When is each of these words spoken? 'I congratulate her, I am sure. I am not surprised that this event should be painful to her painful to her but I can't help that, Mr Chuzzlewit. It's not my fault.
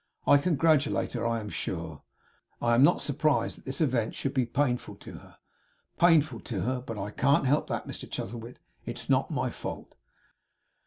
'I 0.25 0.37
congratulate 0.37 1.13
her, 1.13 1.27
I 1.27 1.39
am 1.39 1.49
sure. 1.49 2.01
I 2.59 2.73
am 2.73 2.81
not 2.81 3.03
surprised 3.03 3.59
that 3.59 3.65
this 3.65 3.81
event 3.81 4.15
should 4.15 4.33
be 4.33 4.47
painful 4.47 4.95
to 4.95 5.11
her 5.19 5.37
painful 5.99 6.39
to 6.39 6.61
her 6.61 6.81
but 6.81 6.97
I 6.97 7.11
can't 7.11 7.45
help 7.45 7.67
that, 7.67 7.87
Mr 7.87 8.09
Chuzzlewit. 8.09 8.57
It's 8.83 9.11
not 9.11 9.29
my 9.29 9.51
fault. 9.51 9.93